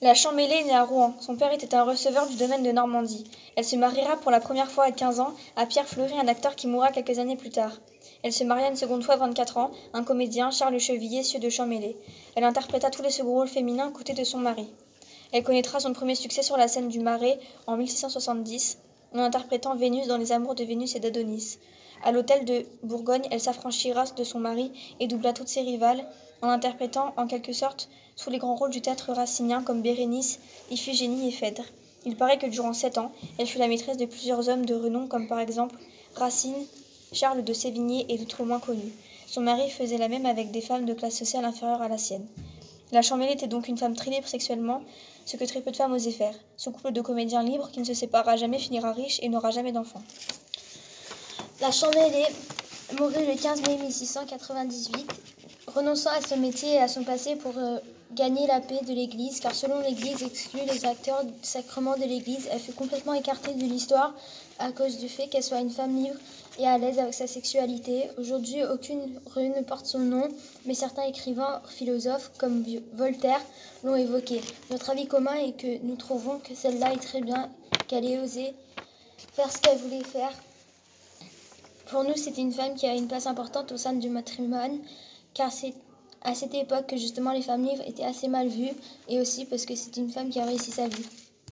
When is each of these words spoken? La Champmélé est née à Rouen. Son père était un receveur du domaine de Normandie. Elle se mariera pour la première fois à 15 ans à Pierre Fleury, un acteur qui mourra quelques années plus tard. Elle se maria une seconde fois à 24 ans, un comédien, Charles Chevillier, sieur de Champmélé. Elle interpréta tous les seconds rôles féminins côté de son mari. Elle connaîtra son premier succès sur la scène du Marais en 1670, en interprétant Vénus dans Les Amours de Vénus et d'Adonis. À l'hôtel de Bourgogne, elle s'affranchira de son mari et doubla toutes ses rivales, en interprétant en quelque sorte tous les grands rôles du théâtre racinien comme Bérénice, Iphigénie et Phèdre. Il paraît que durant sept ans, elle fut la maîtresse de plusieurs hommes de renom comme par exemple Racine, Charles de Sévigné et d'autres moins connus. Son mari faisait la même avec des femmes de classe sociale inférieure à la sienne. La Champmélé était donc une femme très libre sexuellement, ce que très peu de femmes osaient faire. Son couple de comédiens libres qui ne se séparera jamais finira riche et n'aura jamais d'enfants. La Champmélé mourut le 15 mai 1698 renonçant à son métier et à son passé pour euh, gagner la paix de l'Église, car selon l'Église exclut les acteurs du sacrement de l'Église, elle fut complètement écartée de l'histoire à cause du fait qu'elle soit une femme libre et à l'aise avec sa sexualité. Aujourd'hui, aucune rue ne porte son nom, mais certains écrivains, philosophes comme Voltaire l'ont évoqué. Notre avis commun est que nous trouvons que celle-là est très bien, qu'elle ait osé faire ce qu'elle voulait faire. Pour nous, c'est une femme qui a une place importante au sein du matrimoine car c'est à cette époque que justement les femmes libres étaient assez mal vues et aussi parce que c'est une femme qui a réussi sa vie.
La 0.00 0.14
Champmélé 0.14 0.54
est 0.54 0.64
née 0.64 0.76
à 0.76 0.84
Rouen. 0.84 1.12
Son 1.18 1.34
père 1.34 1.52
était 1.52 1.74
un 1.74 1.82
receveur 1.82 2.28
du 2.28 2.36
domaine 2.36 2.62
de 2.62 2.70
Normandie. 2.70 3.24
Elle 3.56 3.64
se 3.64 3.74
mariera 3.74 4.16
pour 4.16 4.30
la 4.30 4.38
première 4.38 4.70
fois 4.70 4.84
à 4.84 4.92
15 4.92 5.18
ans 5.18 5.34
à 5.56 5.66
Pierre 5.66 5.88
Fleury, 5.88 6.12
un 6.16 6.28
acteur 6.28 6.54
qui 6.54 6.68
mourra 6.68 6.92
quelques 6.92 7.18
années 7.18 7.34
plus 7.34 7.50
tard. 7.50 7.72
Elle 8.22 8.32
se 8.32 8.44
maria 8.44 8.68
une 8.68 8.76
seconde 8.76 9.02
fois 9.02 9.14
à 9.14 9.16
24 9.16 9.56
ans, 9.56 9.72
un 9.94 10.04
comédien, 10.04 10.52
Charles 10.52 10.78
Chevillier, 10.78 11.24
sieur 11.24 11.42
de 11.42 11.48
Champmélé. 11.48 11.96
Elle 12.36 12.44
interpréta 12.44 12.90
tous 12.90 13.02
les 13.02 13.10
seconds 13.10 13.32
rôles 13.32 13.48
féminins 13.48 13.90
côté 13.90 14.12
de 14.12 14.22
son 14.22 14.38
mari. 14.38 14.68
Elle 15.32 15.42
connaîtra 15.42 15.80
son 15.80 15.92
premier 15.92 16.14
succès 16.14 16.44
sur 16.44 16.56
la 16.56 16.68
scène 16.68 16.86
du 16.86 17.00
Marais 17.00 17.40
en 17.66 17.76
1670, 17.76 18.78
en 19.14 19.18
interprétant 19.18 19.74
Vénus 19.74 20.06
dans 20.06 20.16
Les 20.16 20.30
Amours 20.30 20.54
de 20.54 20.62
Vénus 20.62 20.94
et 20.94 21.00
d'Adonis. 21.00 21.58
À 22.04 22.12
l'hôtel 22.12 22.44
de 22.44 22.64
Bourgogne, 22.82 23.26
elle 23.30 23.40
s'affranchira 23.40 24.04
de 24.16 24.24
son 24.24 24.38
mari 24.38 24.70
et 25.00 25.06
doubla 25.06 25.32
toutes 25.32 25.48
ses 25.48 25.62
rivales, 25.62 26.04
en 26.42 26.48
interprétant 26.48 27.12
en 27.16 27.26
quelque 27.26 27.52
sorte 27.52 27.88
tous 28.16 28.30
les 28.30 28.38
grands 28.38 28.54
rôles 28.54 28.70
du 28.70 28.80
théâtre 28.80 29.12
racinien 29.12 29.62
comme 29.62 29.82
Bérénice, 29.82 30.40
Iphigénie 30.70 31.28
et 31.28 31.32
Phèdre. 31.32 31.64
Il 32.06 32.16
paraît 32.16 32.38
que 32.38 32.46
durant 32.46 32.72
sept 32.72 32.98
ans, 32.98 33.12
elle 33.38 33.46
fut 33.46 33.58
la 33.58 33.68
maîtresse 33.68 33.96
de 33.96 34.06
plusieurs 34.06 34.48
hommes 34.48 34.64
de 34.64 34.74
renom 34.74 35.06
comme 35.08 35.26
par 35.26 35.40
exemple 35.40 35.76
Racine, 36.14 36.66
Charles 37.12 37.44
de 37.44 37.52
Sévigné 37.52 38.06
et 38.08 38.18
d'autres 38.18 38.44
moins 38.44 38.60
connus. 38.60 38.92
Son 39.26 39.40
mari 39.40 39.68
faisait 39.70 39.98
la 39.98 40.08
même 40.08 40.26
avec 40.26 40.50
des 40.50 40.60
femmes 40.60 40.84
de 40.84 40.94
classe 40.94 41.16
sociale 41.16 41.44
inférieure 41.44 41.82
à 41.82 41.88
la 41.88 41.98
sienne. 41.98 42.26
La 42.92 43.02
Champmélé 43.02 43.32
était 43.32 43.46
donc 43.46 43.68
une 43.68 43.76
femme 43.76 43.94
très 43.94 44.10
libre 44.10 44.26
sexuellement, 44.26 44.82
ce 45.26 45.36
que 45.36 45.44
très 45.44 45.60
peu 45.60 45.70
de 45.70 45.76
femmes 45.76 45.92
osaient 45.92 46.10
faire. 46.10 46.34
Son 46.56 46.72
couple 46.72 46.92
de 46.92 47.02
comédiens 47.02 47.42
libres 47.42 47.70
qui 47.70 47.80
ne 47.80 47.84
se 47.84 47.92
séparera 47.92 48.36
jamais 48.36 48.58
finira 48.58 48.92
riche 48.92 49.20
et 49.22 49.28
n'aura 49.28 49.50
jamais 49.50 49.72
d'enfants. 49.72 50.02
La 51.60 51.72
Champmélé 51.72 52.24
mourut 53.00 53.26
le 53.26 53.34
15 53.34 53.62
mai 53.62 53.78
1698 53.78 55.10
renonçant 55.66 56.10
à 56.10 56.20
son 56.20 56.36
métier 56.36 56.74
et 56.74 56.78
à 56.78 56.86
son 56.86 57.02
passé 57.02 57.34
pour 57.34 57.58
euh, 57.58 57.78
gagner 58.12 58.46
la 58.46 58.60
paix 58.60 58.78
de 58.86 58.92
l'Église, 58.92 59.40
car 59.40 59.52
selon 59.52 59.80
l'Église 59.80 60.22
exclut 60.22 60.60
les 60.72 60.84
acteurs 60.84 61.24
du 61.24 61.32
sacrement 61.42 61.96
de 61.96 62.04
l'Église, 62.04 62.48
elle 62.52 62.60
fut 62.60 62.72
complètement 62.72 63.12
écartée 63.12 63.54
de 63.54 63.64
l'histoire 63.64 64.14
à 64.60 64.70
cause 64.70 64.98
du 64.98 65.08
fait 65.08 65.26
qu'elle 65.26 65.42
soit 65.42 65.58
une 65.58 65.70
femme 65.70 65.96
libre 65.96 66.16
et 66.60 66.66
à 66.66 66.78
l'aise 66.78 67.00
avec 67.00 67.14
sa 67.14 67.26
sexualité. 67.26 68.08
Aujourd'hui, 68.18 68.64
aucune 68.64 69.20
rue 69.34 69.48
ne 69.48 69.62
porte 69.62 69.86
son 69.86 69.98
nom, 69.98 70.28
mais 70.64 70.74
certains 70.74 71.06
écrivains, 71.06 71.60
philosophes 71.68 72.30
comme 72.38 72.64
Voltaire 72.94 73.40
l'ont 73.82 73.96
évoqué. 73.96 74.40
Notre 74.70 74.90
avis 74.90 75.08
commun 75.08 75.34
est 75.34 75.60
que 75.60 75.84
nous 75.84 75.96
trouvons 75.96 76.38
que 76.38 76.54
celle-là 76.54 76.92
est 76.92 77.02
très 77.02 77.20
bien, 77.20 77.50
qu'elle 77.88 78.04
ait 78.04 78.20
osé 78.20 78.54
faire 79.32 79.50
ce 79.50 79.58
qu'elle 79.58 79.78
voulait 79.78 80.04
faire. 80.04 80.32
Pour 81.90 82.04
nous, 82.04 82.16
c'est 82.16 82.36
une 82.36 82.52
femme 82.52 82.74
qui 82.74 82.86
a 82.86 82.94
une 82.94 83.08
place 83.08 83.26
importante 83.26 83.72
au 83.72 83.78
sein 83.78 83.94
du 83.94 84.10
matrimoine 84.10 84.78
car 85.32 85.50
c'est 85.50 85.72
à 86.22 86.34
cette 86.34 86.54
époque 86.54 86.86
que 86.86 86.96
justement 86.96 87.32
les 87.32 87.42
femmes 87.42 87.64
libres 87.64 87.84
étaient 87.86 88.04
assez 88.04 88.28
mal 88.28 88.48
vues 88.48 88.72
et 89.08 89.20
aussi 89.20 89.46
parce 89.46 89.64
que 89.64 89.74
c'est 89.74 89.96
une 89.96 90.10
femme 90.10 90.28
qui 90.28 90.38
a 90.40 90.44
réussi 90.44 90.70
sa 90.70 90.86
vie. 90.86 91.06